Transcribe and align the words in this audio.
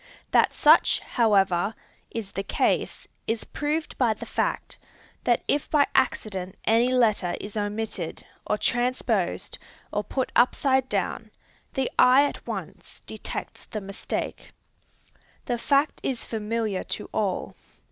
That 0.31 0.55
such, 0.55 0.99
however, 0.99 1.75
is 2.09 2.31
the 2.31 2.41
case, 2.41 3.07
is 3.27 3.43
proved 3.43 3.95
by 3.99 4.15
the 4.15 4.25
fact, 4.25 4.79
that 5.25 5.43
if 5.47 5.69
by 5.69 5.85
accident 5.93 6.55
any 6.63 6.91
letter 6.91 7.35
is 7.39 7.55
omitted, 7.55 8.25
or 8.47 8.57
transposed, 8.57 9.59
or 9.93 10.03
put 10.03 10.31
upside 10.35 10.89
down, 10.89 11.29
the 11.75 11.91
eye 11.99 12.23
at 12.27 12.47
once 12.47 13.03
detects 13.05 13.65
the 13.65 13.79
mistake. 13.79 14.51
The 15.45 15.59
fact 15.59 15.99
is 16.01 16.25
familiar 16.25 16.83
to 16.85 17.07
all. 17.13 17.55